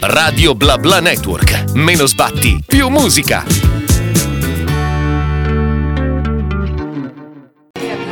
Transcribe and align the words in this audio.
Radio 0.00 0.54
Bla 0.54 0.78
Bla 0.78 1.00
Network. 1.00 1.72
Meno 1.74 2.06
sbatti, 2.06 2.62
più 2.64 2.88
musica. 2.88 3.44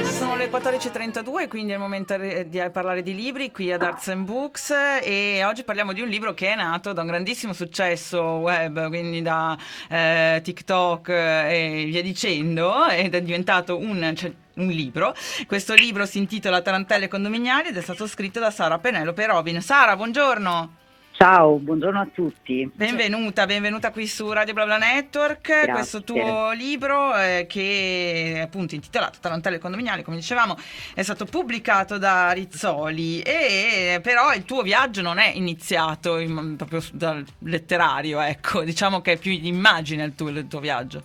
Sono 0.02 0.34
le 0.34 0.50
14.32, 0.50 1.46
quindi 1.46 1.70
è 1.70 1.74
il 1.74 1.80
momento 1.80 2.16
di 2.16 2.62
parlare 2.72 3.02
di 3.02 3.14
libri 3.14 3.52
qui 3.52 3.70
ad 3.72 3.82
Arts 3.82 4.08
and 4.08 4.24
Books 4.24 4.74
e 5.00 5.44
oggi 5.44 5.62
parliamo 5.62 5.92
di 5.92 6.00
un 6.00 6.08
libro 6.08 6.34
che 6.34 6.48
è 6.48 6.56
nato 6.56 6.92
da 6.92 7.02
un 7.02 7.06
grandissimo 7.06 7.52
successo 7.52 8.20
web, 8.20 8.88
quindi 8.88 9.22
da 9.22 9.56
eh, 9.88 10.40
TikTok 10.42 11.08
e 11.08 11.84
via 11.86 12.02
dicendo, 12.02 12.88
ed 12.88 13.14
è 13.14 13.22
diventato 13.22 13.78
un... 13.78 14.12
Cioè, 14.16 14.32
un 14.56 14.68
libro. 14.68 15.14
Questo 15.46 15.74
libro 15.74 16.06
si 16.06 16.16
intitola 16.16 16.62
Tarantelle 16.62 17.08
condominiali 17.08 17.68
ed 17.68 17.76
è 17.76 17.82
stato 17.82 18.06
scritto 18.06 18.40
da 18.40 18.50
Sara 18.50 18.78
Penelope 18.78 19.26
Robin. 19.26 19.60
Sara, 19.60 19.96
buongiorno. 19.96 20.84
Ciao, 21.18 21.56
buongiorno 21.56 21.98
a 21.98 22.08
tutti. 22.12 22.70
Benvenuta, 22.74 23.46
benvenuta 23.46 23.90
qui 23.90 24.06
su 24.06 24.30
Radio 24.30 24.52
BlaBla 24.52 24.76
Network. 24.76 25.46
Grazie. 25.46 25.72
Questo 25.72 26.04
tuo 26.04 26.52
libro 26.52 27.16
eh, 27.16 27.46
che 27.48 28.32
è 28.34 28.40
appunto 28.40 28.74
intitolato 28.74 29.18
Tarantelle 29.18 29.58
condominiali, 29.58 30.02
come 30.02 30.18
dicevamo, 30.18 30.58
è 30.92 31.02
stato 31.02 31.24
pubblicato 31.24 31.96
da 31.96 32.32
Rizzoli 32.32 33.22
e 33.22 33.98
però 34.02 34.34
il 34.34 34.44
tuo 34.44 34.60
viaggio 34.60 35.00
non 35.00 35.16
è 35.16 35.32
iniziato 35.34 36.18
in, 36.18 36.56
proprio 36.56 36.82
dal 36.92 37.24
letterario, 37.38 38.20
ecco, 38.20 38.62
diciamo 38.62 39.00
che 39.00 39.12
è 39.12 39.16
più 39.16 39.32
immagine 39.32 40.04
il 40.04 40.14
tuo, 40.14 40.28
il 40.28 40.46
tuo 40.46 40.60
viaggio. 40.60 41.02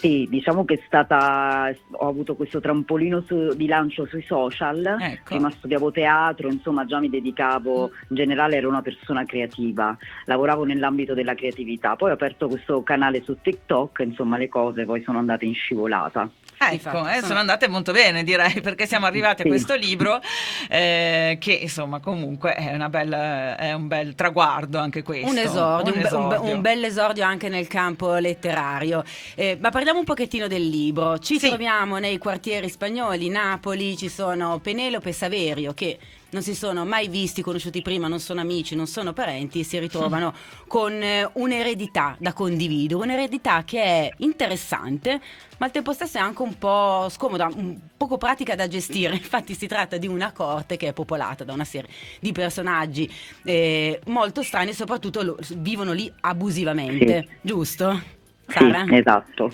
Sì, 0.00 0.26
diciamo 0.30 0.64
che 0.64 0.74
è 0.74 0.82
stata, 0.86 1.70
ho 1.90 2.08
avuto 2.08 2.34
questo 2.34 2.58
trampolino 2.58 3.20
su, 3.26 3.52
di 3.54 3.66
lancio 3.66 4.06
sui 4.06 4.22
social, 4.22 4.96
Ecco. 4.98 5.34
prima 5.34 5.50
studiavo 5.50 5.90
teatro, 5.90 6.48
insomma 6.48 6.86
già 6.86 6.98
mi 7.00 7.10
dedicavo, 7.10 7.90
in 8.08 8.16
generale 8.16 8.56
ero 8.56 8.68
una 8.68 8.80
persona 8.80 9.26
creativa, 9.26 9.94
lavoravo 10.24 10.64
nell'ambito 10.64 11.12
della 11.12 11.34
creatività, 11.34 11.96
poi 11.96 12.10
ho 12.10 12.14
aperto 12.14 12.48
questo 12.48 12.82
canale 12.82 13.22
su 13.22 13.36
TikTok, 13.42 14.00
insomma 14.00 14.38
le 14.38 14.48
cose 14.48 14.86
poi 14.86 15.02
sono 15.02 15.18
andate 15.18 15.44
in 15.44 15.54
scivolata. 15.54 16.30
Ecco, 16.62 17.08
eh, 17.08 17.22
sono- 17.22 17.38
andate 17.38 17.68
molto 17.68 17.90
bene 17.90 18.22
direi 18.22 18.60
perché 18.60 18.86
siamo 18.86 19.06
arrivati 19.06 19.40
a 19.42 19.44
questo 19.46 19.74
libro 19.76 20.20
eh, 20.68 21.38
che 21.40 21.52
insomma 21.52 22.00
comunque 22.00 22.52
è, 22.52 22.74
una 22.74 22.90
bella- 22.90 23.56
è 23.56 23.72
un 23.72 23.88
bel 23.88 24.14
traguardo 24.14 24.78
anche 24.78 25.02
questo. 25.02 25.26
Un 25.30 25.38
esordio, 25.38 25.94
un, 25.94 26.00
be- 26.00 26.08
un 26.14 26.28
be- 26.28 26.34
esordio. 26.34 26.54
un 26.54 26.60
bel 26.60 26.84
esordio 26.84 27.24
anche 27.24 27.48
nel 27.48 27.66
campo 27.66 28.14
letterario. 28.16 29.02
Eh, 29.36 29.56
ma 29.58 29.70
parliamo 29.70 30.00
un 30.00 30.04
pochettino 30.04 30.48
del 30.48 30.68
libro. 30.68 31.18
Ci 31.18 31.38
Sì. 31.38 31.48
troviamo 31.48 31.96
nei 31.96 32.18
quartieri 32.18 32.68
spagnoli, 32.68 33.30
Napoli, 33.30 33.96
ci 33.96 34.10
sono 34.10 34.58
Penelope 34.58 35.08
e 35.08 35.12
Saverio 35.12 35.72
che 35.72 35.98
non 36.30 36.42
si 36.42 36.54
sono 36.54 36.84
mai 36.84 37.08
visti, 37.08 37.42
conosciuti 37.42 37.82
prima, 37.82 38.08
non 38.08 38.20
sono 38.20 38.40
amici, 38.40 38.74
non 38.74 38.86
sono 38.86 39.12
parenti, 39.12 39.64
si 39.64 39.78
ritrovano 39.78 40.34
con 40.66 40.92
eh, 40.92 41.28
un'eredità 41.34 42.16
da 42.18 42.32
condividere, 42.32 43.00
un'eredità 43.00 43.64
che 43.64 43.82
è 43.82 44.10
interessante, 44.18 45.20
ma 45.58 45.66
al 45.66 45.72
tempo 45.72 45.92
stesso 45.92 46.18
è 46.18 46.20
anche 46.20 46.42
un 46.42 46.56
po' 46.56 47.08
scomoda, 47.10 47.50
un 47.54 47.76
poco 47.96 48.16
pratica 48.18 48.54
da 48.54 48.68
gestire. 48.68 49.14
Infatti 49.20 49.54
si 49.54 49.66
tratta 49.66 49.96
di 49.96 50.06
una 50.06 50.32
corte 50.32 50.76
che 50.76 50.88
è 50.88 50.92
popolata 50.92 51.44
da 51.44 51.52
una 51.52 51.64
serie 51.64 51.90
di 52.20 52.32
personaggi 52.32 53.10
eh, 53.44 54.00
molto 54.06 54.42
strani 54.42 54.70
e 54.70 54.74
soprattutto 54.74 55.22
lo- 55.22 55.38
vivono 55.56 55.92
lì 55.92 56.12
abusivamente, 56.20 57.26
giusto? 57.40 58.18
Sara? 58.46 58.84
Sì, 58.86 58.96
esatto. 58.96 59.52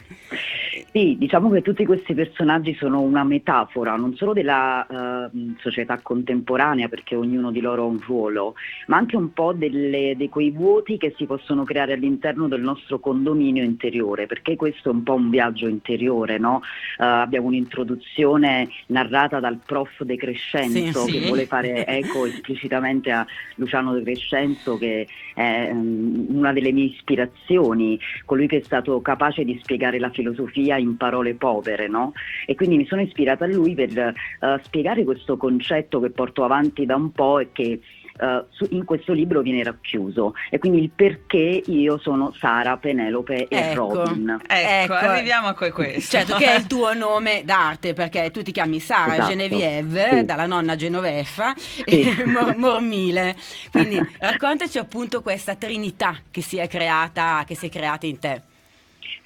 Sì, 0.96 1.14
diciamo 1.18 1.50
che 1.50 1.60
tutti 1.60 1.84
questi 1.84 2.14
personaggi 2.14 2.72
sono 2.72 3.02
una 3.02 3.22
metafora 3.22 3.96
non 3.96 4.16
solo 4.16 4.32
della 4.32 4.86
eh, 5.26 5.52
società 5.58 5.98
contemporanea, 6.00 6.88
perché 6.88 7.14
ognuno 7.14 7.50
di 7.50 7.60
loro 7.60 7.82
ha 7.82 7.84
un 7.86 8.00
ruolo, 8.00 8.54
ma 8.86 8.96
anche 8.96 9.14
un 9.14 9.34
po' 9.34 9.52
delle- 9.52 10.14
di 10.16 10.30
quei 10.30 10.50
vuoti 10.50 10.96
che 10.96 11.12
si 11.18 11.26
possono 11.26 11.64
creare 11.64 11.92
all'interno 11.92 12.48
del 12.48 12.62
nostro 12.62 12.98
condominio 12.98 13.62
interiore, 13.62 14.24
perché 14.24 14.56
questo 14.56 14.88
è 14.88 14.92
un 14.94 15.02
po' 15.02 15.12
un 15.12 15.28
viaggio 15.28 15.68
interiore, 15.68 16.38
no? 16.38 16.62
Eh, 16.98 17.04
abbiamo 17.04 17.48
un'introduzione 17.48 18.70
narrata 18.86 19.38
dal 19.38 19.58
prof 19.66 20.02
De 20.02 20.16
Crescenzo 20.16 21.04
Sì, 21.04 21.12
che 21.12 21.18
sì. 21.18 21.26
vuole 21.26 21.44
fare 21.44 21.84
eco 21.86 22.24
esplicitamente 22.24 23.10
a 23.10 23.26
Luciano 23.56 23.92
De 23.92 24.02
Crescenzo, 24.02 24.78
che 24.78 25.06
è 25.34 25.70
mm, 25.74 26.34
una 26.34 26.54
delle 26.54 26.72
mie 26.72 26.86
ispirazioni, 26.86 28.00
colui 28.24 28.46
che 28.46 28.56
è 28.56 28.62
stato 28.62 29.02
capace 29.02 29.44
di 29.44 29.60
spiegare 29.62 29.98
la 29.98 30.08
filosofia 30.08 30.78
in 30.85 30.85
parole 30.96 31.34
povere, 31.34 31.88
no? 31.88 32.12
E 32.46 32.54
quindi 32.54 32.76
mi 32.76 32.86
sono 32.86 33.00
ispirata 33.00 33.44
a 33.44 33.48
lui 33.48 33.74
per 33.74 33.96
eh, 33.98 34.14
spiegare 34.62 35.02
questo 35.04 35.36
concetto 35.36 36.00
che 36.00 36.10
porto 36.10 36.44
avanti 36.44 36.86
da 36.86 36.94
un 36.96 37.10
po' 37.12 37.38
e 37.40 37.48
che 37.52 37.80
eh, 38.18 38.44
su- 38.48 38.66
in 38.70 38.86
questo 38.86 39.12
libro 39.12 39.42
viene 39.42 39.62
racchiuso 39.62 40.32
e 40.48 40.58
quindi 40.58 40.80
il 40.82 40.88
perché 40.88 41.62
io 41.66 41.98
sono 41.98 42.32
Sara, 42.38 42.78
Penelope 42.78 43.46
e 43.46 43.56
Ecco. 43.58 43.92
Robin. 43.92 44.38
Ecco, 44.46 44.94
Ecco. 44.94 45.06
arriviamo 45.06 45.48
a 45.48 45.52
que- 45.54 45.70
questo. 45.70 46.16
Certo, 46.16 46.36
che 46.36 46.46
è 46.46 46.56
il 46.56 46.66
tuo 46.66 46.94
nome 46.94 47.42
d'arte, 47.44 47.92
perché 47.92 48.30
tu 48.30 48.40
ti 48.42 48.52
chiami 48.52 48.80
Sara 48.80 49.12
Esatto, 49.16 49.28
Genevieve, 49.28 50.08
sì. 50.12 50.24
dalla 50.24 50.46
nonna 50.46 50.76
Genoveffa, 50.76 51.52
Sì. 51.56 51.82
e 51.84 52.24
Mor- 52.24 52.56
Mormile. 52.56 53.36
Quindi 53.70 54.00
raccontaci 54.18 54.78
appunto 54.78 55.20
questa 55.20 55.54
trinità 55.54 56.16
che 56.30 56.40
si 56.40 56.56
è 56.56 56.68
creata, 56.68 57.44
che 57.46 57.54
si 57.54 57.66
è 57.66 57.68
creata 57.68 58.06
in 58.06 58.18
te. 58.18 58.42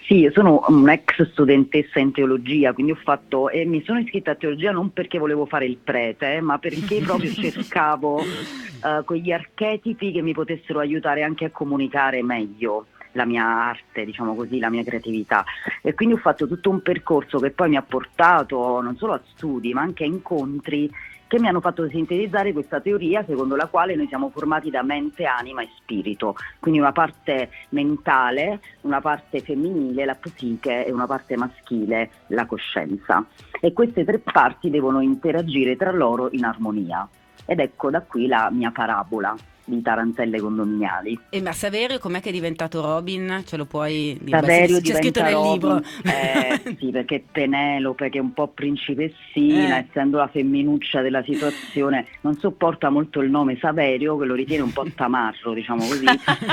Sì, 0.07 0.19
io 0.19 0.33
sono 0.33 0.65
un'ex 0.67 1.31
studentessa 1.31 2.01
in 2.01 2.11
teologia, 2.13 2.73
quindi 2.73 2.93
ho 2.93 2.99
fatto 3.03 3.49
e 3.49 3.65
mi 3.65 3.83
sono 3.85 4.01
iscritta 4.01 4.33
a 4.33 4.35
teologia 4.35 4.73
non 4.73 4.93
perché 4.93 5.19
volevo 5.19 5.47
fare 5.47 5.67
il 5.67 5.77
prete, 5.77 6.41
ma 6.41 6.59
perché 6.59 6.99
proprio 7.05 7.31
cercavo 7.33 8.21
eh, 8.21 9.05
quegli 9.05 9.31
archetipi 9.31 10.11
che 10.11 10.23
mi 10.23 10.33
potessero 10.33 10.81
aiutare 10.81 11.23
anche 11.23 11.45
a 11.45 11.51
comunicare 11.51 12.23
meglio 12.23 12.87
la 13.13 13.25
mia 13.25 13.45
arte, 13.45 14.05
diciamo 14.05 14.35
così, 14.35 14.59
la 14.59 14.71
mia 14.71 14.85
creatività. 14.85 15.45
E 15.83 15.95
quindi 15.95 16.15
ho 16.15 16.19
fatto 16.19 16.47
tutto 16.47 16.71
un 16.71 16.83
percorso 16.83 17.39
che 17.39 17.51
poi 17.51 17.69
mi 17.69 17.77
ha 17.77 17.83
portato 17.83 18.81
non 18.81 18.97
solo 18.97 19.15
a 19.15 19.21
studi, 19.35 19.73
ma 19.73 19.83
anche 19.83 20.05
a 20.05 20.07
incontri 20.07 20.91
che 21.31 21.39
mi 21.39 21.47
hanno 21.47 21.61
fatto 21.61 21.89
sintetizzare 21.89 22.53
questa 22.53 22.81
teoria 22.81 23.25
secondo 23.25 23.55
la 23.55 23.69
quale 23.69 23.95
noi 23.95 24.09
siamo 24.09 24.31
formati 24.31 24.69
da 24.69 24.83
mente, 24.83 25.27
anima 25.27 25.63
e 25.63 25.69
spirito, 25.77 26.35
quindi 26.59 26.81
una 26.81 26.91
parte 26.91 27.51
mentale, 27.69 28.59
una 28.81 29.01
parte 29.01 29.41
femminile, 29.41 30.05
la 30.05 30.17
psiche 30.17 30.85
e 30.85 30.91
una 30.91 31.07
parte 31.07 31.37
maschile, 31.37 32.11
la 32.29 32.47
coscienza. 32.47 33.25
E 33.61 33.73
queste 33.73 34.05
tre 34.05 34.19
parti 34.19 34.71
devono 34.71 35.01
interagire 35.03 35.77
tra 35.77 35.93
loro 35.93 36.31
in 36.33 36.43
armonia. 36.43 37.09
Ed 37.47 37.61
ecco 37.61 37.91
da 37.91 38.03
qui 38.03 38.27
la 38.27 38.51
mia 38.51 38.73
parabola 38.73 39.33
di 39.65 39.83
tarantelle 39.83 40.41
condominiali. 40.41 41.19
E 41.31 41.41
ma 41.41 41.53
Saverio 41.53 41.99
com'è 41.99 42.21
che 42.21 42.31
è 42.31 42.33
diventato 42.33 42.81
Robin? 42.81 43.43
Ce 43.47 43.57
lo 43.57 43.67
puoi 43.67 44.19
dire? 44.21 44.41
Beh, 44.41 44.47
Saverio 44.47 44.77
sì, 44.77 44.83
c'è 44.83 44.95
scritto 44.97 45.23
nel 45.23 45.33
Robin, 45.33 45.53
libro. 45.53 45.83
eh, 46.05 46.77
sì, 46.79 46.91
perché 46.91 47.25
Penelope, 47.31 48.09
che 48.11 48.19
è 48.19 48.21
un 48.21 48.33
po' 48.33 48.49
principessina, 48.49 49.79
Eh. 49.79 49.87
essendo 49.89 50.19
la 50.19 50.29
femminuccia 50.29 51.01
della 51.03 51.23
situazione, 51.23 52.07
non 52.23 52.37
sopporta 52.39 52.91
molto 52.91 53.21
il 53.21 53.31
nome 53.31 53.59
Saverio, 53.61 54.17
che 54.19 54.25
lo 54.25 54.35
ritiene 54.35 54.63
un 54.63 54.73
po' 54.73 54.85
tamarro, 54.95 55.53
diciamo 55.53 55.87
così, 55.87 56.07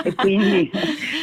e 0.03 0.13
quindi 0.16 0.69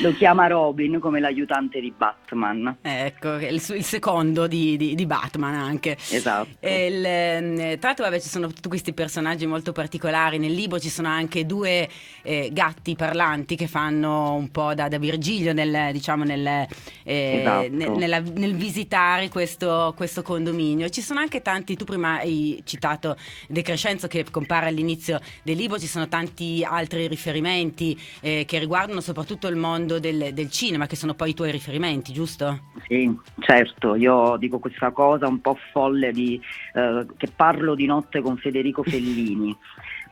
lo 0.03 0.13
chiama 0.15 0.47
Robin 0.47 0.99
come 0.99 1.21
l'aiutante 1.21 1.81
di 1.81 1.93
Batman. 1.97 2.79
Ecco, 2.83 3.35
il, 3.37 3.55
il 3.55 3.85
secondo 3.85 4.47
di, 4.47 4.77
di- 4.77 4.95
di 4.95 5.07
Batman 5.07 5.55
anche. 5.55 5.93
Esatto. 6.11 6.49
Il, 6.61 7.05
ehm, 7.05 7.57
tra 7.79 7.89
l'altro 7.89 8.05
vabbè, 8.05 8.21
ci 8.21 8.29
sono 8.29 8.49
tutti 8.49 8.69
questi 8.69 8.93
personaggi 8.93 9.47
molto 9.47 9.73
particolari, 9.73 10.39
nel 10.39 10.53
libro 10.53 10.79
ci 10.79 10.89
sono 10.89 11.09
anche 11.09 11.47
due 11.47 11.84
eh, 12.23 12.51
gatti 12.53 12.95
parlanti 12.97 13.57
che 13.57 13.67
fanno 13.67 14.35
un 14.35 14.51
po' 14.51 14.75
da, 14.75 14.89
da 14.89 14.99
Virgilio 14.99 15.53
nel, 15.53 15.93
diciamo, 15.93 16.25
nel, 16.25 16.47
eh, 16.47 16.67
Esatto. 17.05 17.69
nel- 17.71 17.91
nella- 17.93 18.21
nel 18.21 18.55
visitare 18.55 19.29
questo, 19.29 19.93
questo 19.97 20.23
condominio. 20.23 20.89
Ci 20.89 21.01
sono 21.01 21.21
anche 21.21 21.43
tanti, 21.43 21.77
tu 21.77 21.85
prima 21.85 22.19
hai 22.19 22.63
citato 22.65 23.17
De 23.49 23.63
Crescenzo 23.63 24.07
che 24.07 24.25
compare 24.31 24.67
all'inizio 24.67 25.21
del 25.43 25.57
libro, 25.57 25.79
ci 25.79 25.87
sono 25.87 26.09
tanti 26.09 26.65
altri 26.65 27.07
riferimenti 27.07 27.99
eh, 28.21 28.45
che 28.47 28.59
riguardano 28.59 29.01
soprattutto 29.01 29.49
il 29.49 29.57
mondo 29.57 29.99
del, 29.99 30.33
del 30.33 30.51
cinema, 30.51 30.87
che 30.87 30.97
sono 30.97 31.15
poi 31.15 31.31
i 31.31 31.35
tuoi 31.35 31.51
riferimenti, 31.51 32.13
giusto? 32.13 32.71
Sì, 32.87 33.15
certo, 33.41 33.95
io 33.95 34.37
dico 34.39 34.59
questa 34.59 34.91
cosa 34.91 35.27
un 35.27 35.41
po' 35.41 35.57
folle 35.73 36.13
di, 36.13 36.41
eh, 36.75 37.07
che 37.17 37.29
parlo 37.35 37.75
di 37.75 37.87
notte 37.87 38.21
con 38.21 38.37
Federico 38.37 38.83
Fellini. 38.83 39.57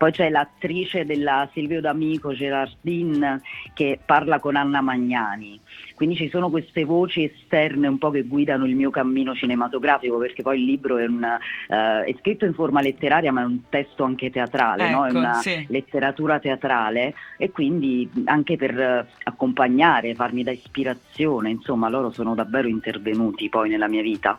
Poi 0.03 0.11
c'è 0.11 0.31
l'attrice 0.31 1.07
della 1.07 1.49
Silvio 1.53 1.81
D'Amico, 1.81 2.33
Gerardine, 2.35 3.41
che 3.73 4.01
parla 4.05 4.41
con 4.41 4.57
Anna 4.57 4.81
Magnani. 4.81 5.61
Quindi 5.95 6.17
ci 6.17 6.29
sono 6.29 6.51
queste 6.51 6.83
voci 6.83 7.23
esterne 7.23 7.87
un 7.87 7.99
po' 7.99 8.11
che 8.11 8.23
guidano 8.23 8.67
il 8.67 8.75
mio 8.75 8.91
cammino 8.91 9.33
cinematografico, 9.33 10.19
perché 10.19 10.43
poi 10.43 10.59
il 10.59 10.65
libro 10.65 10.99
è, 10.99 11.07
un, 11.07 11.23
eh, 11.23 12.03
è 12.03 12.17
scritto 12.19 12.45
in 12.45 12.53
forma 12.53 12.81
letteraria, 12.81 13.31
ma 13.31 13.43
è 13.43 13.45
un 13.45 13.69
testo 13.69 14.03
anche 14.03 14.33
teatrale, 14.33 14.91
no? 14.91 15.05
è 15.05 15.11
Ecco, 15.11 15.19
una 15.19 15.35
sì. 15.35 15.65
letteratura 15.69 16.41
teatrale 16.41 17.15
e 17.37 17.53
quindi 17.53 18.11
anche 18.25 18.57
per 18.57 18.77
eh, 18.77 19.07
accompagnare, 19.23 20.17
farmi 20.17 20.43
da 20.43 20.51
ispirazione, 20.51 21.49
insomma, 21.51 21.89
loro 21.89 22.11
sono 22.11 22.35
davvero 22.35 22.67
intervenuti 22.67 23.49
poi 23.49 23.69
nella 23.69 23.87
mia 23.87 24.03
vita. 24.03 24.37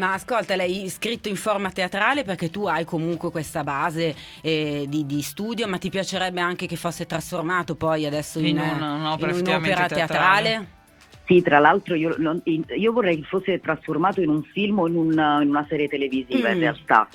Ma 0.00 0.14
ascolta, 0.14 0.56
lei 0.56 0.80
è 0.80 0.84
iscritto 0.84 1.28
in 1.28 1.36
forma 1.36 1.70
teatrale 1.70 2.24
perché 2.24 2.48
tu 2.48 2.64
hai 2.64 2.86
comunque 2.86 3.30
questa 3.30 3.62
base 3.62 4.14
eh, 4.40 4.86
di, 4.88 5.04
di, 5.04 5.20
studio, 5.20 5.68
ma 5.68 5.76
ti 5.76 5.90
piacerebbe 5.90 6.40
anche 6.40 6.66
che 6.66 6.76
fosse 6.76 7.04
trasformato 7.04 7.74
poi 7.74 8.06
adesso 8.06 8.38
in, 8.38 8.46
in, 8.46 8.58
una, 8.58 8.94
un'opera, 8.94 9.32
in 9.32 9.46
un'opera 9.46 9.86
teatrale? 9.86 9.94
teatrale? 9.96 10.68
Sì, 11.26 11.42
tra 11.42 11.58
l'altro 11.58 11.94
io, 11.96 12.16
io, 12.44 12.92
vorrei 12.92 13.20
che 13.20 13.26
fosse 13.26 13.60
trasformato 13.60 14.22
in 14.22 14.30
un 14.30 14.42
film 14.42 14.78
o 14.78 14.88
in, 14.88 14.96
un, 14.96 15.12
in 15.42 15.48
una 15.50 15.66
serie 15.68 15.86
televisiva 15.86 16.48
mm. 16.48 16.52
in 16.52 16.58
realtà 16.60 17.06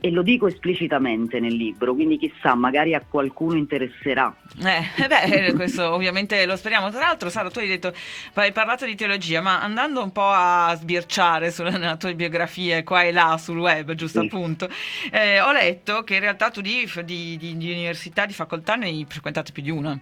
e 0.00 0.10
lo 0.10 0.22
dico 0.22 0.46
esplicitamente 0.46 1.40
nel 1.40 1.54
libro, 1.54 1.94
quindi 1.94 2.18
chissà, 2.18 2.54
magari 2.54 2.94
a 2.94 3.02
qualcuno 3.08 3.56
interesserà. 3.56 4.34
Eh, 4.58 5.06
beh, 5.06 5.54
questo 5.54 5.92
ovviamente 5.92 6.44
lo 6.46 6.56
speriamo. 6.56 6.90
Tra 6.90 7.00
l'altro, 7.00 7.30
Sara, 7.30 7.50
tu 7.50 7.58
hai 7.60 7.68
detto, 7.68 7.92
hai 8.34 8.52
parlato 8.52 8.84
di 8.84 8.94
teologia, 8.94 9.40
ma 9.40 9.60
andando 9.60 10.02
un 10.02 10.12
po' 10.12 10.28
a 10.28 10.74
sbirciare 10.76 11.50
sulle 11.50 11.96
tue 11.98 12.14
biografie 12.14 12.82
qua 12.84 13.02
e 13.02 13.12
là 13.12 13.38
sul 13.38 13.58
web, 13.58 13.94
giusto 13.94 14.20
sì. 14.20 14.26
appunto, 14.26 14.68
eh, 15.10 15.40
ho 15.40 15.52
letto 15.52 16.02
che 16.02 16.14
in 16.14 16.20
realtà 16.20 16.50
tu 16.50 16.60
di, 16.60 16.90
di, 17.04 17.36
di, 17.36 17.56
di 17.56 17.70
università, 17.70 18.26
di 18.26 18.32
facoltà 18.32 18.74
ne 18.74 18.86
hai 18.86 19.06
frequentate 19.08 19.52
più 19.52 19.62
di 19.62 19.70
una. 19.70 19.98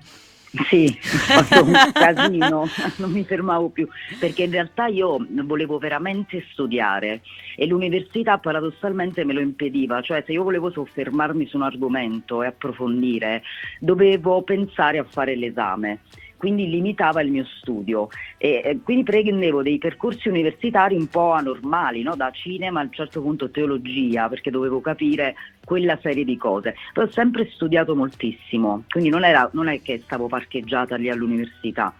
Sì, 0.68 0.86
ho 1.36 1.42
fatto 1.42 1.64
un 1.64 1.72
casino, 1.92 2.66
non 2.96 3.10
mi 3.10 3.24
fermavo 3.24 3.68
più, 3.68 3.88
perché 4.18 4.44
in 4.44 4.50
realtà 4.50 4.86
io 4.86 5.24
volevo 5.44 5.78
veramente 5.78 6.44
studiare 6.50 7.20
e 7.56 7.66
l'università 7.66 8.38
paradossalmente 8.38 9.24
me 9.24 9.32
lo 9.32 9.40
impediva, 9.40 10.00
cioè 10.00 10.22
se 10.26 10.32
io 10.32 10.42
volevo 10.42 10.70
soffermarmi 10.70 11.46
su 11.46 11.56
un 11.56 11.62
argomento 11.62 12.42
e 12.42 12.46
approfondire, 12.46 13.42
dovevo 13.80 14.42
pensare 14.42 14.98
a 14.98 15.04
fare 15.04 15.36
l'esame 15.36 16.00
quindi 16.36 16.68
limitava 16.68 17.22
il 17.22 17.30
mio 17.30 17.44
studio 17.44 18.08
e, 18.36 18.60
e 18.64 18.78
quindi 18.82 19.02
prendevo 19.04 19.62
dei 19.62 19.78
percorsi 19.78 20.28
universitari 20.28 20.94
un 20.94 21.08
po' 21.08 21.32
anormali, 21.32 22.02
no? 22.02 22.14
da 22.16 22.30
cinema 22.30 22.80
a 22.80 22.84
un 22.84 22.92
certo 22.92 23.22
punto 23.22 23.50
teologia, 23.50 24.28
perché 24.28 24.50
dovevo 24.50 24.80
capire 24.80 25.34
quella 25.64 25.98
serie 26.00 26.24
di 26.24 26.36
cose. 26.36 26.74
Poi 26.92 27.04
ho 27.04 27.10
sempre 27.10 27.48
studiato 27.50 27.94
moltissimo, 27.96 28.84
quindi 28.88 29.08
non, 29.08 29.24
era, 29.24 29.48
non 29.52 29.68
è 29.68 29.80
che 29.80 30.00
stavo 30.04 30.26
parcheggiata 30.26 30.96
lì 30.96 31.10
all'università. 31.10 31.94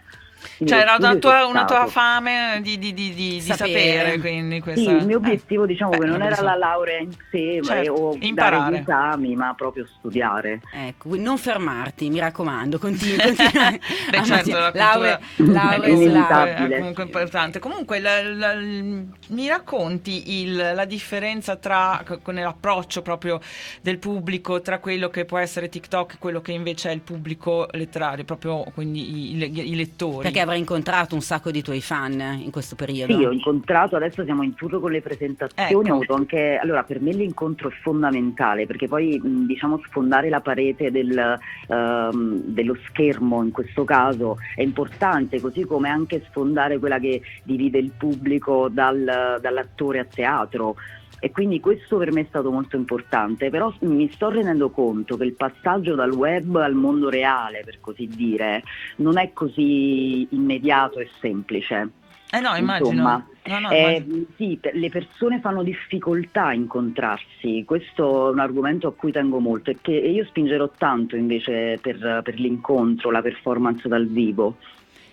Cioè 0.64 0.78
era 0.78 0.96
una 0.98 1.16
tua, 1.16 1.46
una 1.46 1.64
tua, 1.64 1.87
fame 1.87 2.60
di, 2.62 2.78
di, 2.78 2.93
di, 2.93 3.14
di 3.14 3.40
sapere. 3.40 4.19
quindi 4.19 4.60
questa... 4.60 4.81
Sì, 4.81 4.96
il 4.96 5.06
mio 5.06 5.19
obiettivo 5.19 5.64
eh. 5.64 5.66
diciamo 5.66 5.90
Beh, 5.90 5.98
che 5.98 6.06
non 6.06 6.22
era 6.22 6.37
so. 6.37 6.44
la 6.44 6.56
laurea 6.56 6.98
in 6.98 7.12
sé 7.31 7.60
certo, 7.62 7.93
o 7.93 8.16
imparare. 8.20 8.58
dare 8.58 8.76
gli 8.76 8.81
esami, 8.81 9.37
ma 9.37 9.54
proprio 9.54 9.87
studiare. 9.98 10.60
Ecco, 10.72 11.16
non 11.16 11.38
fermarti, 11.38 12.08
mi 12.10 12.19
raccomando, 12.19 12.78
continui. 12.78 13.16
continui. 13.16 13.81
Beh, 14.10 14.22
certo, 14.25 14.50
la 14.50 14.70
laurea, 14.72 15.20
laurea 15.37 16.54
è 16.56 16.78
comunque 16.78 17.02
importante. 17.04 17.58
Comunque 17.58 18.00
la, 18.00 18.22
la, 18.22 18.54
mi 18.54 19.49
racconti 19.49 20.42
il, 20.42 20.56
la 20.56 20.84
differenza 20.84 21.56
tra, 21.56 22.02
con 22.22 22.34
l'approccio 22.34 23.02
proprio 23.02 23.40
del 23.81 23.99
pubblico 23.99 24.60
tra 24.60 24.78
quello 24.78 25.08
che 25.08 25.25
può 25.25 25.38
essere 25.38 25.69
TikTok 25.69 26.14
e 26.14 26.16
quello 26.19 26.40
che 26.40 26.52
invece 26.52 26.90
è 26.90 26.92
il 26.92 27.00
pubblico 27.00 27.69
letterario, 27.72 28.25
proprio 28.25 28.64
quindi 28.75 29.34
i, 29.34 29.44
i, 29.44 29.70
i 29.70 29.76
lettori. 29.76 30.22
Perché 30.22 30.36
avrai 30.41 30.59
incontrato 30.59 31.15
un 31.15 31.21
sacco 31.21 31.50
di 31.50 31.62
tuoi 31.62 31.81
fan 31.81 32.41
in 32.43 32.50
questo 32.50 32.75
periodo. 32.77 33.17
Sì, 33.17 33.25
ho 33.25 33.33
incontrato, 33.33 33.97
adesso 33.97 34.25
siamo 34.25 34.43
in 34.43 34.55
tour 34.55 34.81
con 34.81 34.91
le 34.91 35.00
presentazioni, 35.00 35.88
ecco. 35.88 36.15
anche, 36.15 36.59
allora 36.61 36.83
per 36.83 37.00
me 37.00 37.12
l'incontro 37.12 37.69
è 37.69 37.73
fondamentale 37.83 38.67
perché 38.67 38.88
poi 38.88 39.21
diciamo 39.23 39.81
sfondare 39.87 40.29
la 40.29 40.41
parete 40.41 40.91
del, 40.91 41.38
um, 41.69 42.41
dello 42.44 42.77
schermo 42.88 43.43
in 43.43 43.50
questo 43.50 43.85
caso 43.85 44.38
è 44.55 44.62
importante, 44.62 45.41
così 45.41 45.65
come 45.65 45.88
anche 45.88 46.25
sfondare 46.29 46.79
quella 46.79 46.99
che 46.99 47.23
divide 47.43 47.79
il 47.79 47.93
pubblico 47.97 48.69
dal, 48.69 49.38
dall'attore 49.41 50.00
a 50.00 50.05
teatro 50.05 50.77
e 51.18 51.30
quindi 51.30 51.60
questo 51.60 51.96
per 51.96 52.12
me 52.12 52.22
è 52.22 52.26
stato 52.28 52.50
molto 52.50 52.76
importante, 52.76 53.50
però 53.50 53.72
mi 53.80 54.10
sto 54.12 54.28
rendendo 54.30 54.70
conto 54.70 55.16
che 55.16 55.24
il 55.24 55.34
passaggio 55.34 55.94
dal 55.94 56.12
web 56.12 56.56
al 56.56 56.74
mondo 56.74 57.08
reale, 57.08 57.62
per 57.64 57.80
così 57.80 58.06
dire, 58.06 58.62
non 58.96 59.18
è 59.18 59.32
così 59.32 60.26
immediato 60.30 60.98
e 60.98 61.08
semplice. 61.20 61.90
Eh 62.30 62.40
no, 62.40 62.54
immagino. 62.56 62.90
Insomma, 62.90 63.26
no, 63.44 63.58
no, 63.60 63.70
eh, 63.70 64.04
sì, 64.36 64.58
le 64.72 64.88
persone 64.90 65.40
fanno 65.40 65.62
difficoltà 65.62 66.46
a 66.46 66.54
incontrarsi, 66.54 67.62
questo 67.64 68.28
è 68.28 68.32
un 68.32 68.40
argomento 68.40 68.88
a 68.88 68.92
cui 68.92 69.12
tengo 69.12 69.38
molto 69.38 69.70
e 69.70 69.78
che 69.80 69.92
io 69.92 70.24
spingerò 70.24 70.70
tanto 70.76 71.16
invece 71.16 71.78
per, 71.80 72.20
per 72.24 72.38
l'incontro, 72.38 73.10
la 73.10 73.22
performance 73.22 73.88
dal 73.88 74.06
vivo. 74.06 74.56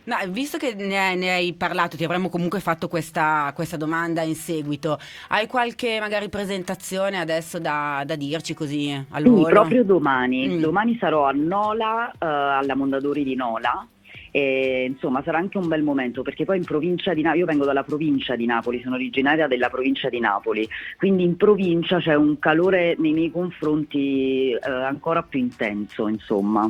No, 0.05 0.17
visto 0.27 0.57
che 0.57 0.73
ne 0.73 0.97
hai, 0.97 1.17
ne 1.17 1.31
hai, 1.31 1.53
parlato, 1.53 1.95
ti 1.95 2.03
avremmo 2.03 2.27
comunque 2.27 2.59
fatto 2.59 2.89
questa, 2.89 3.51
questa, 3.55 3.77
domanda 3.77 4.21
in 4.21 4.35
seguito. 4.35 4.99
Hai 5.29 5.47
qualche 5.47 5.99
magari 6.01 6.27
presentazione 6.27 7.19
adesso 7.19 7.57
da, 7.57 8.03
da 8.05 8.15
dirci 8.15 8.53
così 8.53 8.91
al 9.11 9.23
Sì, 9.23 9.43
proprio 9.49 9.85
domani. 9.85 10.47
Mm. 10.49 10.59
Domani 10.59 10.97
sarò 10.99 11.25
a 11.25 11.31
Nola, 11.31 12.11
uh, 12.11 12.25
alla 12.25 12.75
Mondadori 12.75 13.23
di 13.23 13.35
Nola. 13.35 13.87
E, 14.35 14.85
insomma 14.89 15.21
sarà 15.23 15.37
anche 15.37 15.59
un 15.59 15.67
bel 15.67 15.83
momento 15.83 16.23
perché 16.23 16.43
poi 16.43 16.57
in 16.57 16.63
provincia 16.63 17.13
di 17.13 17.21
Napoli, 17.21 17.41
io 17.41 17.45
vengo 17.45 17.65
dalla 17.65 17.83
provincia 17.83 18.35
di 18.35 18.47
Napoli, 18.47 18.81
sono 18.81 18.95
originaria 18.95 19.47
della 19.47 19.69
provincia 19.69 20.09
di 20.09 20.19
Napoli, 20.19 20.67
quindi 20.97 21.23
in 21.23 21.37
provincia 21.37 21.99
c'è 21.99 22.15
un 22.15 22.39
calore 22.39 22.95
nei 22.97 23.13
miei 23.13 23.29
confronti 23.29 24.51
eh, 24.51 24.59
ancora 24.69 25.21
più 25.21 25.39
intenso 25.39 26.07
insomma. 26.07 26.69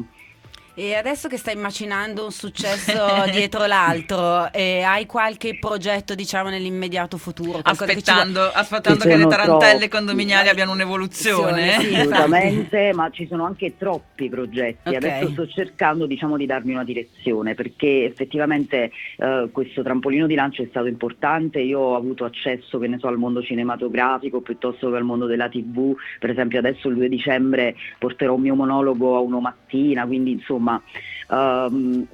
E 0.76 0.96
adesso 0.96 1.28
che 1.28 1.38
stai 1.38 1.54
immaginando 1.54 2.24
un 2.24 2.32
successo 2.32 3.06
dietro 3.30 3.68
l'altro, 3.68 4.52
eh, 4.52 4.82
hai 4.82 5.06
qualche 5.06 5.60
progetto, 5.60 6.16
diciamo, 6.16 6.50
nell'immediato 6.50 7.20
futuro? 7.20 7.60
Aspettando, 7.62 8.50
che, 8.50 8.58
aspettando 8.58 9.04
che 9.04 9.16
le 9.16 9.28
tarantelle 9.28 9.78
troppi. 9.78 9.90
condominiali 9.90 10.50
abbiano 10.50 10.72
un'evoluzione. 10.72 11.80
Sì, 11.80 11.94
assolutamente, 11.94 12.92
ma 12.92 13.12
ci 13.12 13.28
sono 13.28 13.46
anche 13.46 13.78
troppi 13.78 14.30
progetti. 14.30 14.90
Okay. 14.90 14.96
Adesso 14.96 15.32
sto 15.34 15.48
cercando, 15.48 16.08
diciamo, 16.08 16.38
di 16.38 16.48
darmi 16.48 16.74
una 16.74 16.84
direzione, 16.84 17.54
perché 17.54 18.06
effettivamente 18.06 18.92
eh, 19.18 19.50
questo 19.52 19.84
trampolino 19.84 20.26
di 20.26 20.34
lancio 20.34 20.64
è 20.64 20.68
stato 20.72 20.88
importante. 20.88 21.60
Io 21.60 21.80
ho 21.80 21.96
avuto 21.96 22.26
accesso, 22.26 22.80
che 22.80 22.88
ne 22.88 22.98
so, 22.98 23.06
al 23.06 23.18
mondo 23.18 23.44
cinematografico 23.44 24.42
piuttosto 24.42 24.90
che 24.90 24.96
al 24.96 25.04
mondo 25.04 25.28
della 25.28 25.50
TV. 25.50 25.96
Per 26.18 26.32
esempio, 26.32 26.58
adesso 26.58 26.88
il 26.88 26.96
2 26.96 27.10
dicembre 27.10 27.76
porterò 28.00 28.34
un 28.34 28.42
mio 28.42 28.56
monologo 28.56 29.16
a 29.16 29.20
uno 29.20 29.40
mattina, 29.40 30.08
quindi 30.08 30.32
insomma 30.32 30.63
insomma 30.64 30.84
um, 31.30 32.08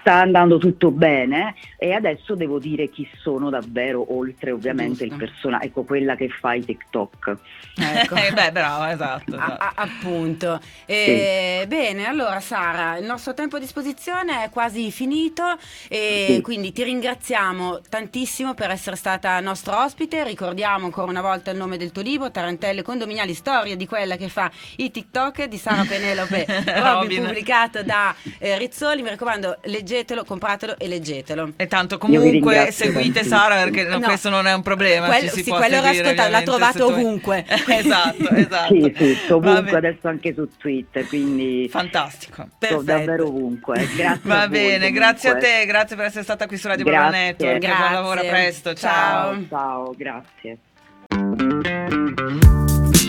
sta 0.00 0.14
andando 0.14 0.58
tutto 0.58 0.90
bene 0.90 1.54
e 1.76 1.92
adesso 1.92 2.34
devo 2.34 2.58
dire 2.58 2.88
chi 2.88 3.08
sono 3.20 3.50
davvero 3.50 4.14
oltre 4.16 4.50
ovviamente 4.50 5.06
Giusto. 5.06 5.12
il 5.14 5.14
personaggio, 5.16 5.64
ecco 5.64 5.82
quella 5.84 6.14
che 6.16 6.28
fa 6.28 6.54
i 6.54 6.64
TikTok. 6.64 7.36
Ecco. 7.76 8.14
eh, 8.16 8.32
beh, 8.32 8.52
bravo, 8.52 8.84
esatto. 8.92 9.34
esatto. 9.34 9.62
A- 9.62 9.72
appunto. 9.74 10.60
Eh, 10.86 11.58
sì. 11.62 11.66
Bene, 11.66 12.06
allora 12.06 12.40
Sara, 12.40 12.96
il 12.96 13.04
nostro 13.04 13.34
tempo 13.34 13.56
a 13.56 13.58
disposizione 13.58 14.44
è 14.44 14.50
quasi 14.50 14.90
finito 14.90 15.56
e 15.88 16.26
sì. 16.28 16.40
quindi 16.40 16.72
ti 16.72 16.82
ringraziamo 16.82 17.80
tantissimo 17.88 18.54
per 18.54 18.70
essere 18.70 18.96
stata 18.96 19.38
nostra 19.40 19.84
ospite. 19.84 20.24
Ricordiamo 20.24 20.84
ancora 20.84 21.10
una 21.10 21.22
volta 21.22 21.50
il 21.50 21.56
nome 21.56 21.76
del 21.76 21.92
tuo 21.92 22.02
libro, 22.02 22.30
Tarantelle 22.30 22.82
Condominiali, 22.82 23.34
storia 23.34 23.76
di 23.76 23.86
quella 23.86 24.16
che 24.16 24.28
fa 24.28 24.50
i 24.76 24.90
TikTok 24.90 25.44
di 25.44 25.56
Sara 25.56 25.84
Penelope 25.84 26.46
Robin, 26.80 27.24
pubblicato 27.24 27.82
da 27.82 28.14
eh, 28.38 28.58
Rizzoli. 28.58 29.02
Mi 29.02 29.10
raccomando, 29.10 29.58
leggetelo, 29.82 30.24
compratelo 30.24 30.78
e 30.78 30.88
leggetelo. 30.88 31.52
E 31.56 31.66
tanto 31.66 31.98
comunque 31.98 32.70
seguite 32.70 33.24
Sara 33.24 33.56
perché 33.56 33.84
no. 33.84 34.00
questo 34.00 34.30
non 34.30 34.46
è 34.46 34.54
un 34.54 34.62
problema. 34.62 35.08
Quello, 35.08 35.30
sì, 35.30 35.44
quello 35.44 35.78
ascoltato, 35.78 36.30
l'ha 36.30 36.42
trovato 36.42 36.86
ovunque. 36.86 37.44
esatto, 37.68 38.30
esatto. 38.30 38.74
Sì, 38.74 38.94
sì, 38.96 39.32
ovunque, 39.32 39.76
adesso 39.76 40.08
anche 40.08 40.32
su 40.34 40.48
Twitter, 40.56 41.06
quindi... 41.06 41.68
Fantastico. 41.68 42.46
Perfetto. 42.58 42.82
davvero 42.82 43.26
ovunque. 43.26 43.88
Grazie 43.94 44.20
Va 44.22 44.48
bene, 44.48 44.78
voi, 44.78 44.92
grazie 44.92 45.30
a 45.30 45.36
te, 45.36 45.66
grazie 45.66 45.96
per 45.96 46.06
essere 46.06 46.22
stata 46.22 46.46
qui 46.46 46.56
su 46.56 46.68
Radio 46.68 46.84
Brava 46.84 47.10
Network. 47.10 47.58
Grazie. 47.58 47.78
Buon 47.78 47.92
lavoro, 47.92 48.20
a 48.20 48.24
presto. 48.24 48.74
Ciao. 48.74 49.34
Ciao, 49.34 49.46
ciao 49.48 49.94
grazie. 49.96 50.58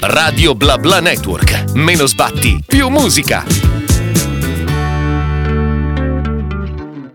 Radio 0.02 0.56
Bla 0.56 0.78
Bla 0.78 1.00
Network. 1.00 1.72
Meno 1.76 2.06
sbatti, 2.06 2.64
più 2.66 2.90
musica. 2.90 3.73